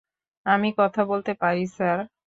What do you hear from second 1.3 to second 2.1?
পারি, স্যার!